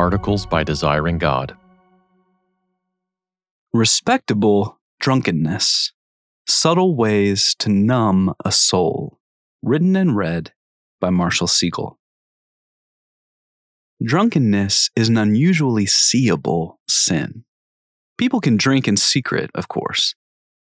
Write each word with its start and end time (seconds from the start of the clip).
Articles 0.00 0.46
by 0.46 0.64
Desiring 0.64 1.18
God. 1.18 1.54
Respectable 3.74 4.80
drunkenness. 4.98 5.92
Subtle 6.46 6.96
ways 6.96 7.54
to 7.58 7.68
numb 7.68 8.32
a 8.42 8.50
soul. 8.50 9.18
Written 9.62 9.96
and 9.96 10.16
read 10.16 10.54
by 11.02 11.10
Marshall 11.10 11.48
Segal. 11.48 11.96
Drunkenness 14.02 14.88
is 14.96 15.10
an 15.10 15.18
unusually 15.18 15.84
seeable 15.84 16.80
sin. 16.88 17.44
People 18.16 18.40
can 18.40 18.56
drink 18.56 18.88
in 18.88 18.96
secret, 18.96 19.50
of 19.54 19.68
course, 19.68 20.14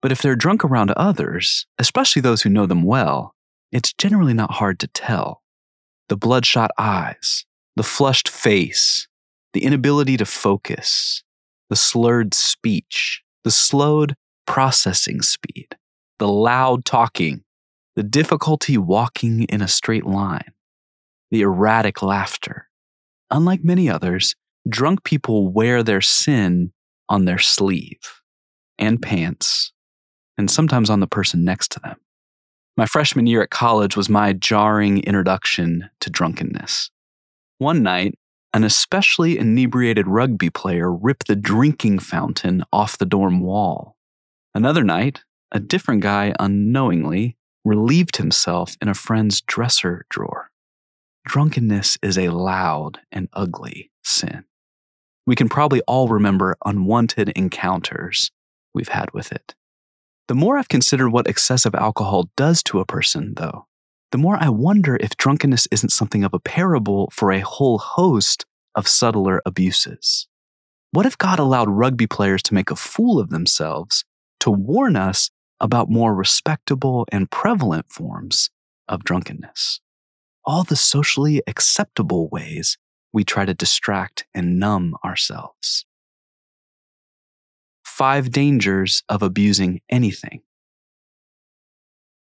but 0.02 0.14
if 0.14 0.22
they're 0.22 0.38
drunk 0.38 0.64
around 0.64 0.92
others, 0.92 1.68
especially 1.78 2.22
those 2.22 2.44
who 2.44 2.50
know 2.50 2.66
them 2.66 2.84
well, 2.84 3.36
it's 3.70 3.92
generally 3.92 4.34
not 4.34 4.52
hard 4.52 4.80
to 4.80 4.88
tell. 4.88 5.42
The 6.08 6.16
bloodshot 6.16 6.72
eyes, 6.78 7.44
the 7.76 7.84
flushed 7.84 8.30
face, 8.30 9.10
the 9.56 9.64
inability 9.64 10.18
to 10.18 10.26
focus, 10.26 11.24
the 11.70 11.78
slurred 11.78 12.34
speech, 12.34 13.24
the 13.46 13.52
slowed 13.52 14.14
processing 14.46 15.22
speed, 15.22 15.78
the 16.20 16.28
loud 16.28 16.84
talking, 16.84 17.42
the 17.96 18.04
difficulty 18.04 18.78
walking 18.78 19.44
in 19.44 19.62
a 19.62 19.68
straight 19.70 20.06
line, 20.06 20.52
the 21.32 21.42
erratic 21.42 22.02
laughter. 22.02 22.68
Unlike 23.32 23.64
many 23.64 23.90
others, 23.90 24.36
drunk 24.68 25.06
people 25.06 25.48
wear 25.48 25.84
their 25.84 26.02
sin 26.02 26.74
on 27.08 27.24
their 27.24 27.40
sleeve 27.40 28.22
and 28.78 29.02
pants, 29.02 29.72
and 30.38 30.52
sometimes 30.52 30.90
on 30.90 31.00
the 31.00 31.08
person 31.08 31.46
next 31.46 31.72
to 31.72 31.80
them. 31.80 31.96
My 32.76 32.86
freshman 32.86 33.26
year 33.26 33.42
at 33.42 33.52
college 33.52 33.96
was 33.96 34.10
my 34.10 34.34
jarring 34.34 34.98
introduction 35.04 35.90
to 36.02 36.10
drunkenness. 36.10 36.92
One 37.58 37.84
night, 37.84 38.16
an 38.56 38.64
especially 38.64 39.38
inebriated 39.38 40.08
rugby 40.08 40.50
player 40.50 40.90
ripped 40.90 41.28
the 41.28 41.36
drinking 41.36 42.00
fountain 42.00 42.64
off 42.72 42.98
the 42.98 43.06
dorm 43.06 43.42
wall. 43.42 43.98
Another 44.54 44.82
night, 44.82 45.26
a 45.52 45.60
different 45.60 46.02
guy 46.02 46.34
unknowingly 46.40 47.36
relieved 47.66 48.16
himself 48.16 48.78
in 48.82 48.88
a 48.88 48.94
friend's 48.94 49.42
dresser 49.42 50.06
drawer. 50.10 50.52
Drunkenness 51.26 51.98
is 52.02 52.18
a 52.18 52.30
loud 52.30 53.00
and 53.12 53.28
ugly 53.34 53.92
sin. 54.06 54.46
We 55.28 55.36
can 55.36 55.50
probably 55.50 55.82
all 55.82 56.08
remember 56.08 56.56
unwanted 56.66 57.34
encounters 57.36 58.32
we've 58.74 58.88
had 58.88 59.12
with 59.14 59.34
it. 59.34 59.54
The 60.30 60.36
more 60.36 60.58
I've 60.58 60.70
considered 60.70 61.10
what 61.10 61.28
excessive 61.28 61.76
alcohol 61.76 62.30
does 62.38 62.64
to 62.64 62.80
a 62.80 62.86
person, 62.86 63.34
though, 63.36 63.68
the 64.12 64.18
more 64.18 64.38
I 64.40 64.50
wonder 64.50 64.98
if 65.00 65.18
drunkenness 65.18 65.68
isn't 65.72 65.90
something 65.92 66.24
of 66.24 66.34
a 66.34 66.40
parable 66.40 67.10
for 67.12 67.32
a 67.32 67.42
whole 67.42 67.78
host 67.78 68.46
of 68.76 68.88
subtler 68.88 69.42
abuses. 69.46 70.28
What 70.92 71.06
if 71.06 71.18
God 71.18 71.40
allowed 71.40 71.70
rugby 71.70 72.08
players 72.08 72.42
to 72.44 72.54
make 72.54 72.72
a 72.72 72.76
fool 72.76 73.20
of 73.20 73.30
themselves 73.30 74.06
to 74.40 74.52
warn 74.52 74.96
us 74.96 75.30
about 75.60 75.90
more 75.90 76.14
respectable 76.14 77.06
and 77.12 77.32
prevalent 77.32 77.92
forms 77.92 78.50
of 78.88 79.04
drunkenness? 79.04 79.82
All 80.46 80.64
the 80.64 80.76
socially 80.76 81.42
acceptable 81.48 82.30
ways 82.30 82.78
we 83.12 83.24
try 83.24 83.46
to 83.46 83.54
distract 83.54 84.26
and 84.34 84.60
numb 84.60 84.96
ourselves. 85.04 85.86
Five 87.84 88.30
dangers 88.32 89.04
of 89.08 89.24
abusing 89.24 89.82
anything. 89.90 90.42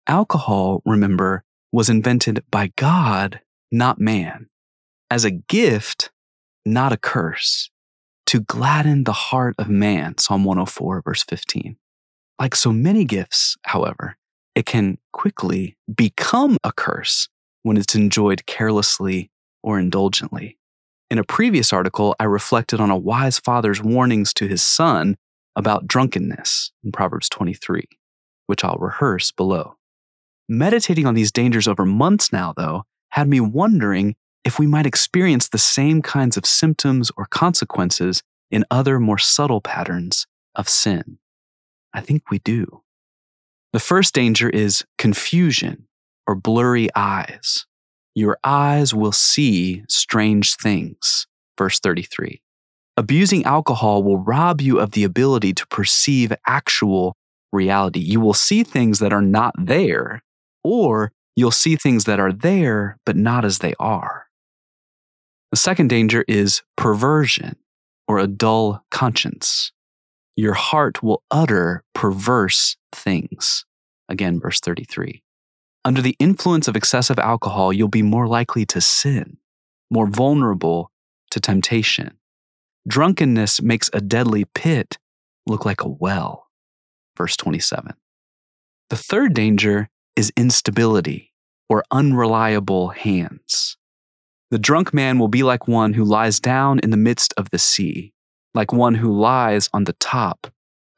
Alcohol, 0.07 0.83
remember, 0.85 1.45
was 1.77 1.91
invented 1.91 2.43
by 2.51 2.73
God, 2.77 3.43
not 3.71 4.01
man, 4.01 4.47
as 5.11 5.27
a 5.27 5.31
gift, 5.31 6.11
not 6.65 6.91
a 6.91 6.97
curse, 6.97 7.69
to 8.25 8.41
gladden 8.41 9.05
the 9.05 9.13
heart 9.13 9.55
of 9.59 9.69
man, 9.69 10.17
Psalm 10.17 10.43
104, 10.45 11.03
verse 11.03 11.23
15. 11.25 11.77
Like 12.41 12.57
so 12.57 12.73
many 12.73 13.05
gifts, 13.05 13.59
however, 13.65 14.17
it 14.55 14.65
can 14.65 14.97
quickly 15.13 15.77
become 15.95 16.57
a 16.65 16.73
curse 16.73 17.29
when 17.63 17.77
it's 17.77 17.95
enjoyed 17.95 18.47
carelessly 18.47 19.31
or 19.63 19.79
indulgently. 19.79 20.57
In 21.11 21.19
a 21.19 21.25
previous 21.25 21.75
article, 21.75 22.17
I 22.19 22.25
reflected 22.25 22.81
on 22.81 22.91
a 22.91 22.97
wise 22.97 23.39
father's 23.39 23.83
warnings 23.83 24.33
to 24.33 24.47
his 24.47 24.63
son 24.63 25.19
about 25.55 25.87
drunkenness 25.87 26.73
in 26.83 26.93
Proverbs 26.93 27.29
23, 27.29 27.87
which 28.47 28.65
I'll 28.65 28.79
rehearse 28.79 29.31
below. 29.31 29.76
Meditating 30.49 31.07
on 31.07 31.15
these 31.15 31.33
dangers 31.33 31.67
over 31.67 31.85
months 31.85 32.33
now, 32.33 32.53
though, 32.57 32.85
had 33.11 33.29
me 33.29 33.41
wondering 33.41 34.15
if 34.45 34.61
we 34.61 34.67
might 34.67 34.87
experience 34.87 35.49
the 35.49 35.59
same 35.59 36.03
kinds 36.03 36.37
of 36.37 36.47
symptoms 36.47 37.11
or 37.17 37.27
consequences 37.27 38.23
in 38.51 38.65
other 38.71 39.01
more 39.01 39.19
subtle 39.19 39.61
patterns 39.61 40.27
of 40.55 40.69
sin. 40.69 41.19
I 41.93 42.01
think 42.01 42.31
we 42.31 42.39
do. 42.39 42.83
The 43.73 43.81
first 43.81 44.15
danger 44.15 44.49
is 44.49 44.85
confusion 44.99 45.89
or 46.29 46.37
blurry 46.37 46.89
eyes. 46.95 47.67
Your 48.15 48.39
eyes 48.45 48.95
will 48.95 49.13
see 49.13 49.83
strange 49.89 50.55
things. 50.57 51.27
Verse 51.59 51.81
33. 51.81 52.41
Abusing 52.97 53.45
alcohol 53.45 54.05
will 54.05 54.19
rob 54.19 54.61
you 54.61 54.79
of 54.79 54.93
the 54.93 55.05
ability 55.05 55.53
to 55.55 55.67
perceive 55.67 56.33
actual 56.47 57.17
reality. 57.53 58.01
You 58.01 58.21
will 58.21 58.33
see 58.33 58.63
things 58.63 59.01
that 59.01 59.13
are 59.13 59.21
not 59.21 59.55
there 59.59 60.23
or 60.67 61.13
you'll 61.37 61.53
see 61.53 61.77
things 61.77 62.05
that 62.05 62.19
are 62.19 62.33
there, 62.33 62.99
but 63.07 63.15
not 63.15 63.45
as 63.45 63.59
they 63.59 63.75
are. 63.79 64.27
The 65.53 65.57
second 65.57 65.89
danger 65.89 66.25
is 66.27 66.63
perversion 66.77 67.55
or 68.09 68.19
a 68.19 68.27
dull 68.27 68.85
conscience. 68.91 69.71
Your 70.35 70.55
heart 70.55 71.05
will 71.05 71.23
utter 71.31 71.85
perverse 71.95 72.77
things. 72.91 73.65
Again, 74.09 74.41
verse 74.41 74.59
33. 74.59 75.23
Under 75.85 76.03
the 76.03 76.17
influence 76.19 76.67
of 76.67 76.75
excessive 76.75 77.19
alcohol, 77.21 77.73
you'll 77.73 77.87
be 77.87 78.03
more 78.03 78.27
likely 78.27 78.67
to 78.67 78.81
sin, 78.81 79.37
more 79.89 80.09
vulnerable 80.09 80.91
to 81.31 81.39
temptation. 81.39 82.19
Drunkenness 82.89 83.63
makes 83.63 83.89
a 83.93 84.01
deadly 84.01 84.47
pit 84.47 84.99
look 85.47 85.65
like 85.65 85.83
a 85.83 85.89
well. 85.89 86.49
Verse 87.17 87.37
27. 87.37 87.95
The 88.91 88.97
third 88.97 89.33
danger 89.33 89.89
is 90.17 90.33
instability 90.37 91.33
or 91.69 91.85
unreliable 91.91 92.89
hands. 92.89 93.77
The 94.51 94.59
drunk 94.59 94.95
man 94.95 95.19
will 95.19 95.29
be 95.29 95.43
like 95.43 95.69
one 95.69 95.93
who 95.93 96.05
lies 96.05 96.41
down 96.41 96.79
in 96.81 96.91
the 96.91 96.97
midst 96.97 97.35
of 97.37 97.51
the 97.51 97.59
sea, 97.59 98.13
like 98.55 98.73
one 98.73 98.95
who 98.95 99.13
lies 99.13 99.69
on 99.73 99.85
the 99.85 99.93
top 99.95 100.47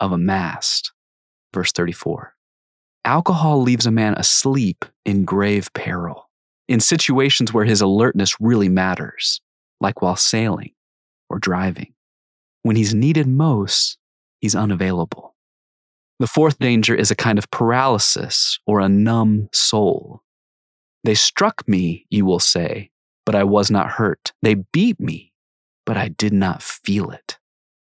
of 0.01 0.13
a 0.13 0.19
mast. 0.19 0.93
Verse 1.53 1.73
34. 1.73 2.35
Alcohol 3.05 3.63
leaves 3.63 3.87
a 3.87 3.91
man 3.91 4.15
asleep 4.15 4.85
in 5.07 5.25
grave 5.25 5.73
peril, 5.73 6.29
in 6.69 6.79
situations 6.79 7.53
where 7.53 7.65
his 7.65 7.81
alertness 7.81 8.39
really 8.39 8.69
matters, 8.69 9.41
like 9.81 10.03
while 10.03 10.17
sailing 10.17 10.73
or 11.31 11.39
driving. 11.39 11.95
When 12.63 12.77
he's 12.77 12.93
needed 12.93 13.27
most, 13.27 13.97
he's 14.41 14.55
unavailable. 14.55 15.35
The 16.21 16.27
fourth 16.27 16.59
danger 16.59 16.95
is 16.95 17.11
a 17.11 17.17
kind 17.17 17.39
of 17.39 17.51
paralysis 17.51 18.59
or 18.67 18.81
a 18.81 18.89
numb 18.89 19.49
soul. 19.53 20.23
They 21.05 21.15
struck 21.15 21.67
me, 21.69 22.07
you 22.11 22.25
will 22.25 22.41
say, 22.41 22.91
but 23.25 23.37
I 23.37 23.45
was 23.45 23.71
not 23.71 23.93
hurt. 23.93 24.33
They 24.43 24.55
beat 24.55 24.99
me, 24.99 25.33
but 25.87 25.97
I 25.97 26.09
did 26.09 26.33
not 26.33 26.61
feel 26.63 27.11
it. 27.11 27.39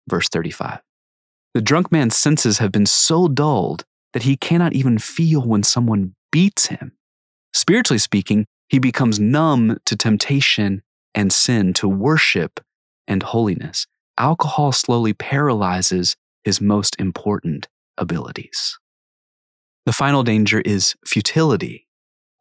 Verse 0.10 0.28
35. 0.28 0.80
The 1.54 1.62
drunk 1.62 1.92
man's 1.92 2.18
senses 2.18 2.58
have 2.58 2.72
been 2.72 2.86
so 2.86 3.30
dulled 3.30 3.86
that 4.14 4.24
he 4.24 4.36
cannot 4.36 4.74
even 4.74 4.98
feel 4.98 5.42
when 5.42 5.64
someone 5.64 6.14
beats 6.32 6.68
him. 6.68 6.92
Spiritually 7.54 7.98
speaking, 7.98 8.46
he 8.68 8.80
becomes 8.80 9.20
numb 9.20 9.78
to 9.86 9.96
temptation 9.96 10.84
and 11.16 11.32
sin, 11.32 11.74
to 11.74 11.88
worship 11.88 12.60
and 13.08 13.24
holiness. 13.24 13.88
Alcohol 14.18 14.74
slowly 14.74 15.14
paralyzes 15.14 16.16
his 16.44 16.60
most 16.60 16.96
important 17.00 17.68
abilities. 17.98 18.78
The 19.86 19.94
final 19.94 20.24
danger 20.24 20.62
is 20.62 20.96
futility, 21.06 21.88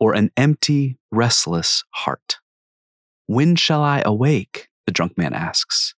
or 0.01 0.15
an 0.15 0.31
empty, 0.37 0.99
restless 1.11 1.85
heart. 1.91 2.39
When 3.27 3.57
shall 3.57 3.83
I 3.83 4.03
awake? 4.05 4.69
The 4.87 4.93
drunk 4.93 5.17
man 5.17 5.33
asks. 5.33 5.95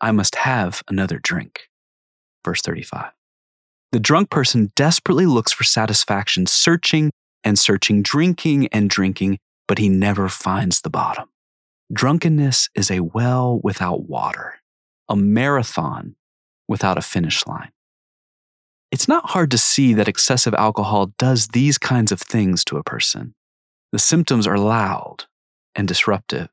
I 0.00 0.12
must 0.12 0.36
have 0.36 0.82
another 0.88 1.18
drink. 1.18 1.68
Verse 2.44 2.62
35. 2.62 3.10
The 3.92 4.00
drunk 4.00 4.30
person 4.30 4.70
desperately 4.76 5.26
looks 5.26 5.52
for 5.52 5.64
satisfaction, 5.64 6.46
searching 6.46 7.10
and 7.42 7.58
searching, 7.58 8.02
drinking 8.02 8.68
and 8.68 8.90
drinking, 8.90 9.38
but 9.66 9.78
he 9.78 9.88
never 9.88 10.28
finds 10.28 10.80
the 10.80 10.90
bottom. 10.90 11.28
Drunkenness 11.92 12.68
is 12.74 12.90
a 12.90 13.00
well 13.00 13.60
without 13.62 14.02
water, 14.08 14.56
a 15.08 15.16
marathon 15.16 16.16
without 16.68 16.98
a 16.98 17.02
finish 17.02 17.46
line. 17.46 17.70
It's 18.90 19.08
not 19.08 19.30
hard 19.30 19.50
to 19.50 19.58
see 19.58 19.92
that 19.94 20.08
excessive 20.08 20.54
alcohol 20.54 21.12
does 21.18 21.48
these 21.48 21.78
kinds 21.78 22.10
of 22.10 22.20
things 22.20 22.64
to 22.64 22.78
a 22.78 22.82
person. 22.82 23.34
The 23.92 23.98
symptoms 23.98 24.46
are 24.46 24.58
loud 24.58 25.24
and 25.74 25.86
disruptive. 25.86 26.48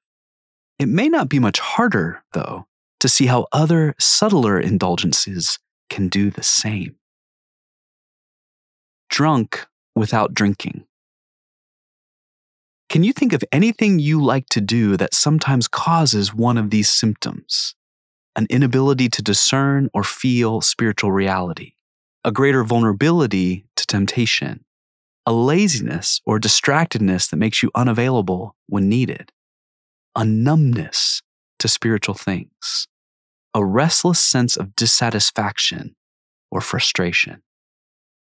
It 0.77 0.87
may 0.87 1.07
not 1.07 1.29
be 1.29 1.39
much 1.39 1.59
harder, 1.59 2.23
though, 2.33 2.67
to 2.99 3.07
see 3.07 3.27
how 3.27 3.47
other 3.51 3.95
subtler 3.99 4.59
indulgences 4.59 5.59
can 5.89 6.09
do 6.09 6.29
the 6.29 6.43
same. 6.43 6.95
Drunk 9.09 9.65
without 9.95 10.33
drinking. 10.33 10.85
Can 12.89 13.03
you 13.03 13.13
think 13.13 13.31
of 13.33 13.43
anything 13.51 13.99
you 13.99 14.21
like 14.21 14.47
to 14.49 14.61
do 14.61 14.97
that 14.97 15.13
sometimes 15.13 15.67
causes 15.67 16.33
one 16.33 16.57
of 16.57 16.69
these 16.69 16.89
symptoms? 16.89 17.75
An 18.35 18.47
inability 18.49 19.07
to 19.09 19.21
discern 19.21 19.89
or 19.93 20.03
feel 20.03 20.59
spiritual 20.59 21.11
reality, 21.11 21.75
a 22.25 22.31
greater 22.31 22.63
vulnerability 22.63 23.68
to 23.75 23.86
temptation, 23.86 24.66
a 25.27 25.31
laziness 25.31 26.22
or 26.25 26.39
distractedness 26.39 27.30
that 27.30 27.38
makes 27.38 27.62
you 27.62 27.69
unavailable 27.75 28.56
when 28.66 28.89
needed, 28.89 29.31
a 30.16 30.25
numbness 30.25 31.22
to 31.60 31.68
spiritual 31.68 32.16
things, 32.16 32.88
a 33.54 33.63
restless 33.63 34.19
sense 34.19 34.57
of 34.57 34.75
dissatisfaction 34.75 35.95
or 36.50 36.62
frustration. 36.62 37.44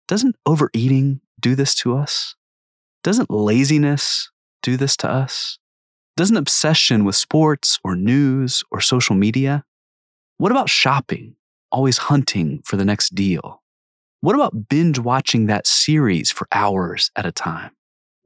Doesn't 0.06 0.36
overeating 0.44 1.22
do 1.40 1.54
this 1.54 1.74
to 1.76 1.96
us? 1.96 2.36
Doesn't 3.02 3.30
laziness 3.30 4.30
do 4.62 4.76
this 4.76 4.94
to 4.98 5.08
us? 5.08 5.58
Doesn't 6.18 6.36
obsession 6.36 7.06
with 7.06 7.16
sports 7.16 7.78
or 7.82 7.96
news 7.96 8.62
or 8.70 8.82
social 8.82 9.16
media? 9.16 9.64
What 10.36 10.52
about 10.52 10.68
shopping, 10.68 11.36
always 11.72 11.96
hunting 11.96 12.60
for 12.62 12.76
the 12.76 12.84
next 12.84 13.14
deal? 13.14 13.62
What 14.26 14.34
about 14.34 14.68
binge 14.68 14.98
watching 14.98 15.46
that 15.46 15.68
series 15.68 16.32
for 16.32 16.48
hours 16.50 17.12
at 17.14 17.26
a 17.26 17.30
time? 17.30 17.70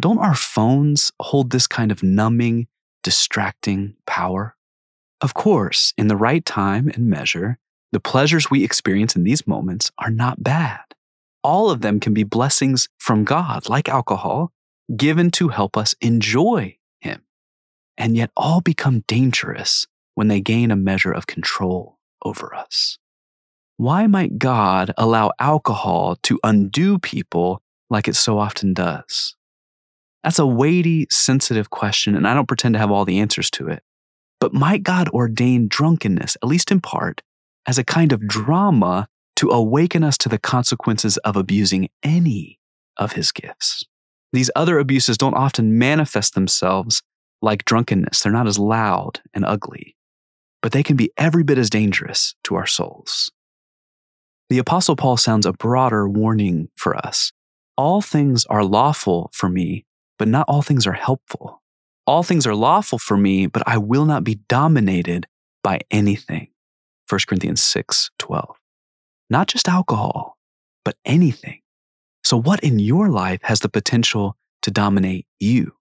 Don't 0.01 0.17
our 0.17 0.35
phones 0.35 1.13
hold 1.21 1.51
this 1.51 1.67
kind 1.67 1.93
of 1.93 2.03
numbing, 2.03 2.69
distracting 3.03 3.97
power? 4.07 4.57
Of 5.21 5.35
course, 5.35 5.93
in 5.99 6.09
the 6.09 6.17
right 6.17 6.43
time 6.43 6.89
and 6.89 7.11
measure, 7.11 7.59
the 7.93 8.01
pleasures 8.01 8.51
we 8.51 8.65
experience 8.65 9.15
in 9.15 9.25
these 9.25 9.47
moments 9.47 9.91
are 9.99 10.09
not 10.09 10.43
bad. 10.43 10.81
All 11.45 11.69
of 11.69 11.83
them 11.83 12.01
can 12.01 12.15
be 12.15 12.25
blessings 12.25 12.89
from 12.97 13.25
God, 13.25 13.69
like 13.69 13.87
alcohol, 13.87 14.53
given 14.97 15.31
to 15.33 15.49
help 15.49 15.77
us 15.77 15.95
enjoy 16.01 16.79
Him. 17.03 17.21
And 17.99 18.17
yet, 18.17 18.31
all 18.39 18.63
become 18.63 19.05
dangerous 19.07 19.87
when 20.15 20.29
they 20.29 20.41
gain 20.41 20.71
a 20.71 20.77
measure 20.77 21.13
of 21.13 21.27
control 21.27 21.99
over 22.25 22.55
us. 22.55 22.97
Why 23.81 24.07
might 24.07 24.37
God 24.37 24.93
allow 24.99 25.33
alcohol 25.39 26.17
to 26.25 26.39
undo 26.45 26.99
people 26.99 27.63
like 27.89 28.09
it 28.09 28.15
so 28.15 28.39
often 28.39 28.75
does? 28.75 29.35
That's 30.23 30.39
a 30.39 30.45
weighty, 30.45 31.07
sensitive 31.11 31.71
question, 31.71 32.15
and 32.15 32.29
I 32.29 32.35
don't 32.35 32.47
pretend 32.47 32.75
to 32.75 32.79
have 32.79 32.91
all 32.91 33.07
the 33.07 33.21
answers 33.21 33.51
to 33.53 33.69
it. 33.69 33.83
But 34.39 34.53
might 34.53 34.83
God 34.83 35.09
ordain 35.09 35.67
drunkenness, 35.67 36.37
at 36.43 36.47
least 36.47 36.71
in 36.71 36.83
part, 36.83 37.23
as 37.65 37.79
a 37.79 37.83
kind 37.83 38.13
of 38.13 38.29
drama 38.29 39.09
to 39.37 39.49
awaken 39.49 40.05
us 40.05 40.19
to 40.19 40.29
the 40.29 40.37
consequences 40.37 41.17
of 41.17 41.35
abusing 41.35 41.89
any 42.03 42.59
of 42.99 43.13
his 43.13 43.33
gifts? 43.33 43.83
These 44.31 44.51
other 44.55 44.79
abuses 44.79 45.17
don't 45.17 45.33
often 45.33 45.79
manifest 45.79 46.35
themselves 46.35 47.01
like 47.41 47.65
drunkenness. 47.65 48.21
They're 48.21 48.31
not 48.31 48.47
as 48.47 48.59
loud 48.59 49.23
and 49.33 49.43
ugly, 49.47 49.97
but 50.61 50.73
they 50.73 50.83
can 50.83 50.99
be 50.99 51.11
every 51.17 51.45
bit 51.45 51.57
as 51.57 51.71
dangerous 51.71 52.35
to 52.45 52.57
our 52.57 52.67
souls. 52.67 53.33
The 54.51 54.59
Apostle 54.59 54.97
Paul 54.97 55.17
sounds 55.17 55.47
a 55.47 55.53
broader 55.53 56.09
warning 56.09 56.71
for 56.75 56.97
us. 56.97 57.31
All 57.77 58.03
things 58.03 58.45
are 58.47 58.65
lawful 58.65 59.31
for 59.33 59.49
me, 59.49 59.87
but 60.19 60.27
not 60.27 60.45
all 60.49 60.61
things 60.61 60.89
are 60.89 60.93
helpful. 60.93 61.63
All 62.05 62.25
things 62.25 62.49
are 62.49 62.55
lawful 62.57 62.99
for 62.99 63.17
me, 63.17 63.47
but 63.47 63.63
I 63.65 63.79
will 63.79 64.07
not 64.07 64.25
be 64.25 64.41
dominated 64.49 65.29
by 65.63 65.83
anything. 65.89 66.49
1 67.09 67.21
Corinthians 67.29 67.63
6 67.63 68.11
12. 68.19 68.57
Not 69.31 69.47
just 69.47 69.69
alcohol, 69.69 70.37
but 70.85 70.97
anything. 71.05 71.61
So, 72.25 72.37
what 72.37 72.59
in 72.65 72.81
your 72.81 73.09
life 73.09 73.39
has 73.45 73.61
the 73.61 73.69
potential 73.69 74.37
to 74.63 74.73
dominate 74.73 75.27
you? 75.39 75.75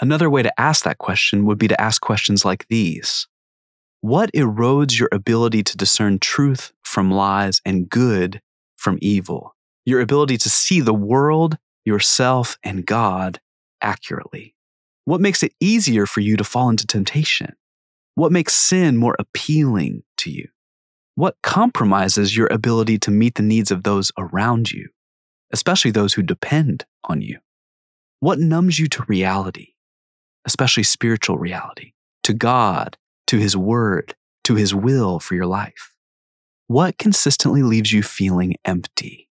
Another 0.00 0.30
way 0.30 0.42
to 0.42 0.58
ask 0.58 0.84
that 0.84 0.96
question 0.96 1.44
would 1.44 1.58
be 1.58 1.68
to 1.68 1.78
ask 1.78 2.00
questions 2.00 2.46
like 2.46 2.66
these 2.68 3.28
What 4.02 4.32
erodes 4.32 4.98
your 4.98 5.10
ability 5.12 5.62
to 5.62 5.76
discern 5.76 6.20
truth 6.20 6.72
from 6.82 7.10
lies 7.10 7.60
and 7.66 7.88
good 7.88 8.40
from 8.76 8.98
evil? 9.02 9.54
Your 9.84 10.00
ability 10.00 10.38
to 10.38 10.48
see 10.48 10.80
the 10.80 10.94
world, 10.94 11.58
yourself, 11.84 12.56
and 12.64 12.86
God 12.86 13.40
accurately? 13.82 14.54
What 15.04 15.20
makes 15.20 15.42
it 15.42 15.52
easier 15.60 16.06
for 16.06 16.20
you 16.20 16.38
to 16.38 16.44
fall 16.44 16.70
into 16.70 16.86
temptation? 16.86 17.56
What 18.14 18.32
makes 18.32 18.54
sin 18.54 18.96
more 18.96 19.16
appealing 19.18 20.02
to 20.18 20.30
you? 20.30 20.48
What 21.14 21.36
compromises 21.42 22.34
your 22.34 22.48
ability 22.50 22.98
to 23.00 23.10
meet 23.10 23.34
the 23.34 23.42
needs 23.42 23.70
of 23.70 23.82
those 23.82 24.10
around 24.16 24.70
you, 24.72 24.88
especially 25.52 25.90
those 25.90 26.14
who 26.14 26.22
depend 26.22 26.86
on 27.04 27.20
you? 27.20 27.38
What 28.20 28.38
numbs 28.38 28.78
you 28.78 28.86
to 28.88 29.04
reality, 29.08 29.74
especially 30.46 30.84
spiritual 30.84 31.36
reality, 31.36 31.92
to 32.22 32.32
God, 32.32 32.96
to 33.30 33.38
His 33.38 33.56
Word, 33.56 34.16
to 34.42 34.56
His 34.56 34.74
will 34.74 35.20
for 35.20 35.36
your 35.36 35.46
life? 35.46 35.94
What 36.66 36.98
consistently 36.98 37.62
leaves 37.62 37.92
you 37.92 38.02
feeling 38.02 38.56
empty 38.64 39.28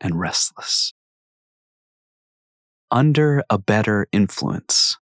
and 0.00 0.20
restless? 0.20 0.92
Under 2.92 3.42
a 3.50 3.58
better 3.58 4.06
influence. 4.12 4.98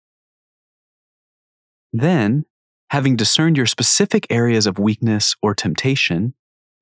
Then, 1.90 2.44
having 2.90 3.16
discerned 3.16 3.56
your 3.56 3.64
specific 3.64 4.26
areas 4.28 4.66
of 4.66 4.78
weakness 4.78 5.34
or 5.40 5.54
temptation 5.54 6.34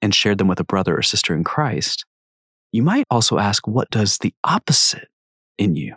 and 0.02 0.12
shared 0.12 0.38
them 0.38 0.48
with 0.48 0.58
a 0.58 0.64
brother 0.64 0.98
or 0.98 1.02
sister 1.02 1.32
in 1.32 1.44
Christ, 1.44 2.04
you 2.72 2.82
might 2.82 3.06
also 3.08 3.38
ask 3.38 3.68
what 3.68 3.88
does 3.90 4.18
the 4.18 4.34
opposite 4.42 5.06
in 5.58 5.76
you? 5.76 5.94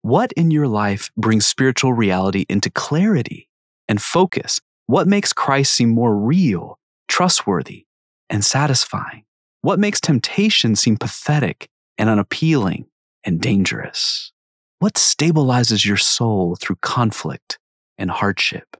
What 0.00 0.32
in 0.32 0.50
your 0.50 0.66
life 0.66 1.10
brings 1.14 1.46
spiritual 1.46 1.92
reality 1.92 2.46
into 2.48 2.70
clarity 2.70 3.50
and 3.86 4.00
focus? 4.00 4.62
What 4.88 5.06
makes 5.06 5.34
Christ 5.34 5.74
seem 5.74 5.90
more 5.90 6.16
real, 6.16 6.78
trustworthy, 7.08 7.84
and 8.30 8.42
satisfying? 8.42 9.24
What 9.60 9.78
makes 9.78 10.00
temptation 10.00 10.76
seem 10.76 10.96
pathetic 10.96 11.68
and 11.98 12.08
unappealing 12.08 12.86
and 13.22 13.38
dangerous? 13.38 14.32
What 14.78 14.94
stabilizes 14.94 15.84
your 15.84 15.98
soul 15.98 16.56
through 16.58 16.76
conflict 16.80 17.58
and 17.98 18.10
hardship? 18.10 18.78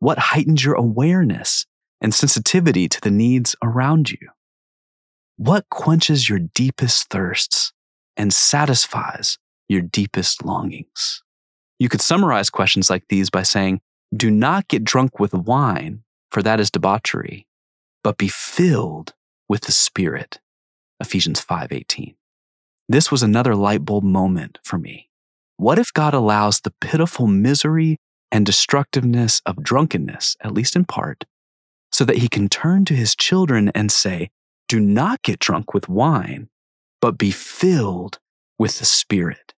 What 0.00 0.18
heightens 0.18 0.64
your 0.64 0.74
awareness 0.74 1.64
and 2.00 2.12
sensitivity 2.12 2.88
to 2.88 3.00
the 3.00 3.12
needs 3.12 3.54
around 3.62 4.10
you? 4.10 4.30
What 5.36 5.70
quenches 5.70 6.28
your 6.28 6.40
deepest 6.40 7.08
thirsts 7.08 7.72
and 8.16 8.34
satisfies 8.34 9.38
your 9.68 9.82
deepest 9.82 10.44
longings? 10.44 11.22
You 11.78 11.88
could 11.88 12.00
summarize 12.00 12.50
questions 12.50 12.90
like 12.90 13.04
these 13.08 13.30
by 13.30 13.44
saying, 13.44 13.80
Do 14.14 14.30
not 14.30 14.68
get 14.68 14.84
drunk 14.84 15.18
with 15.18 15.34
wine, 15.34 16.02
for 16.30 16.42
that 16.42 16.60
is 16.60 16.70
debauchery, 16.70 17.46
but 18.04 18.18
be 18.18 18.28
filled 18.28 19.14
with 19.48 19.62
the 19.62 19.72
Spirit. 19.72 20.40
Ephesians 21.00 21.40
5:18. 21.40 22.14
This 22.88 23.10
was 23.10 23.22
another 23.22 23.54
light 23.54 23.84
bulb 23.84 24.04
moment 24.04 24.58
for 24.62 24.78
me. 24.78 25.10
What 25.56 25.78
if 25.78 25.92
God 25.92 26.14
allows 26.14 26.60
the 26.60 26.74
pitiful 26.80 27.26
misery 27.26 27.96
and 28.30 28.46
destructiveness 28.46 29.40
of 29.46 29.62
drunkenness, 29.62 30.36
at 30.40 30.52
least 30.52 30.76
in 30.76 30.84
part, 30.84 31.24
so 31.90 32.04
that 32.04 32.18
he 32.18 32.28
can 32.28 32.48
turn 32.48 32.84
to 32.84 32.94
his 32.94 33.16
children 33.16 33.70
and 33.74 33.90
say, 33.90 34.30
Do 34.68 34.78
not 34.78 35.22
get 35.22 35.38
drunk 35.38 35.74
with 35.74 35.88
wine, 35.88 36.48
but 37.00 37.18
be 37.18 37.30
filled 37.30 38.18
with 38.58 38.78
the 38.78 38.84
Spirit. 38.84 39.54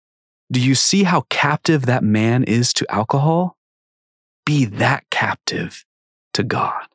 Do 0.52 0.60
you 0.60 0.74
see 0.74 1.04
how 1.04 1.22
captive 1.30 1.86
that 1.86 2.04
man 2.04 2.44
is 2.44 2.72
to 2.74 2.86
alcohol? 2.92 3.56
Be 4.46 4.64
that 4.64 5.04
captive 5.10 5.84
to 6.32 6.42
God. 6.42 6.86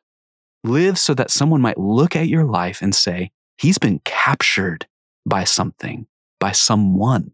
Live 0.64 0.98
so 0.98 1.14
that 1.14 1.30
someone 1.30 1.60
might 1.60 1.78
look 1.78 2.16
at 2.16 2.26
your 2.26 2.44
life 2.44 2.82
and 2.82 2.94
say, 2.94 3.30
He's 3.58 3.78
been 3.78 4.00
captured 4.04 4.88
by 5.24 5.44
something, 5.44 6.08
by 6.40 6.50
someone. 6.50 7.30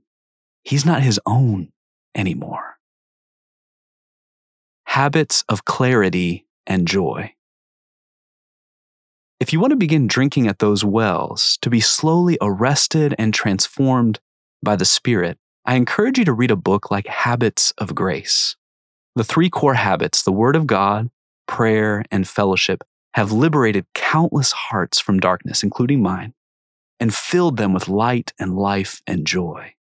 He's 0.64 0.84
not 0.84 1.02
his 1.02 1.18
own 1.24 1.72
anymore 2.14 2.78
habits 4.88 5.44
of 5.50 5.66
clarity 5.66 6.46
and 6.66 6.88
joy. 6.88 7.32
If 9.38 9.52
you 9.52 9.60
want 9.60 9.70
to 9.70 9.76
begin 9.76 10.08
drinking 10.08 10.48
at 10.48 10.58
those 10.58 10.84
wells, 10.84 11.58
to 11.60 11.70
be 11.70 11.78
slowly 11.78 12.38
arrested 12.40 13.14
and 13.18 13.32
transformed 13.32 14.18
by 14.60 14.76
the 14.76 14.84
Spirit, 14.84 15.38
I 15.64 15.76
encourage 15.76 16.18
you 16.18 16.24
to 16.24 16.32
read 16.32 16.50
a 16.50 16.56
book 16.56 16.90
like 16.90 17.06
Habits 17.06 17.72
of 17.76 17.94
Grace. 17.94 18.56
The 19.18 19.24
three 19.24 19.50
core 19.50 19.74
habits, 19.74 20.22
the 20.22 20.30
Word 20.30 20.54
of 20.54 20.68
God, 20.68 21.10
prayer, 21.48 22.04
and 22.08 22.28
fellowship, 22.28 22.84
have 23.14 23.32
liberated 23.32 23.84
countless 23.92 24.52
hearts 24.52 25.00
from 25.00 25.18
darkness, 25.18 25.64
including 25.64 26.00
mine, 26.00 26.34
and 27.00 27.12
filled 27.12 27.56
them 27.56 27.72
with 27.72 27.88
light 27.88 28.32
and 28.38 28.54
life 28.54 29.02
and 29.08 29.26
joy. 29.26 29.74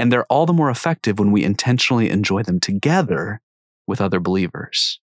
And 0.00 0.12
they're 0.12 0.26
all 0.26 0.46
the 0.46 0.52
more 0.52 0.68
effective 0.68 1.20
when 1.20 1.30
we 1.30 1.44
intentionally 1.44 2.10
enjoy 2.10 2.42
them 2.42 2.58
together 2.58 3.40
with 3.86 4.00
other 4.00 4.18
believers. 4.18 4.98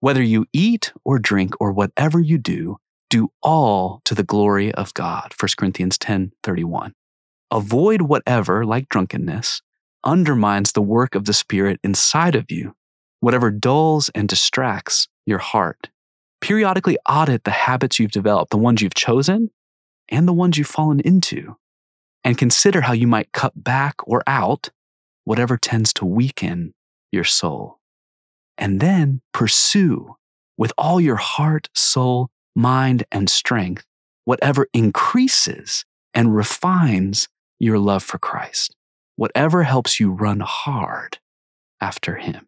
Whether 0.00 0.22
you 0.22 0.44
eat 0.52 0.92
or 1.02 1.18
drink 1.18 1.54
or 1.58 1.72
whatever 1.72 2.20
you 2.20 2.36
do, 2.36 2.76
do 3.08 3.30
all 3.42 4.02
to 4.04 4.14
the 4.14 4.22
glory 4.22 4.70
of 4.74 4.92
God. 4.92 5.32
1 5.40 5.48
Corinthians 5.56 5.96
10 5.96 6.32
31. 6.42 6.92
Avoid 7.50 8.02
whatever, 8.02 8.66
like 8.66 8.90
drunkenness, 8.90 9.62
undermines 10.04 10.72
the 10.72 10.82
work 10.82 11.14
of 11.14 11.24
the 11.24 11.32
Spirit 11.32 11.80
inside 11.82 12.34
of 12.34 12.50
you, 12.50 12.74
whatever 13.20 13.50
dulls 13.50 14.10
and 14.14 14.28
distracts 14.28 15.08
your 15.26 15.38
heart. 15.38 15.90
Periodically 16.40 16.98
audit 17.08 17.44
the 17.44 17.50
habits 17.50 17.98
you've 17.98 18.12
developed, 18.12 18.50
the 18.50 18.58
ones 18.58 18.80
you've 18.80 18.94
chosen 18.94 19.50
and 20.08 20.26
the 20.26 20.32
ones 20.32 20.56
you've 20.56 20.68
fallen 20.68 21.00
into, 21.00 21.56
and 22.24 22.38
consider 22.38 22.82
how 22.82 22.92
you 22.92 23.06
might 23.06 23.32
cut 23.32 23.52
back 23.62 23.96
or 24.06 24.22
out 24.26 24.70
whatever 25.24 25.56
tends 25.56 25.92
to 25.94 26.06
weaken 26.06 26.72
your 27.12 27.24
soul. 27.24 27.78
And 28.56 28.80
then 28.80 29.20
pursue 29.32 30.16
with 30.56 30.72
all 30.78 31.00
your 31.00 31.16
heart, 31.16 31.68
soul, 31.74 32.30
mind, 32.56 33.04
and 33.12 33.28
strength 33.28 33.84
whatever 34.24 34.66
increases 34.74 35.86
and 36.12 36.36
refines 36.36 37.28
your 37.58 37.78
love 37.78 38.02
for 38.02 38.18
Christ, 38.18 38.74
whatever 39.16 39.62
helps 39.62 39.98
you 39.98 40.10
run 40.10 40.40
hard 40.40 41.18
after 41.80 42.16
Him. 42.16 42.47